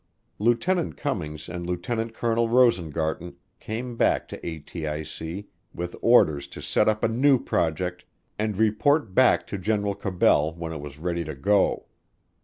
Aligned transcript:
Lieutenant 0.39 0.97
Cummings 0.97 1.47
and 1.47 1.63
Lieutenant 1.67 2.15
Colonel 2.15 2.49
Rosengarten 2.49 3.35
came 3.59 3.95
back 3.97 4.27
to 4.29 4.39
ATIC 4.43 5.45
with 5.75 5.95
orders 6.01 6.47
to 6.47 6.59
set 6.59 6.89
up 6.89 7.03
a 7.03 7.07
new 7.07 7.37
project 7.37 8.05
and 8.39 8.57
report 8.57 9.13
back 9.13 9.45
to 9.45 9.59
General 9.59 9.93
Cabell 9.93 10.55
when 10.55 10.71
it 10.73 10.81
was 10.81 10.97
ready 10.97 11.23
to 11.23 11.35
go. 11.35 11.85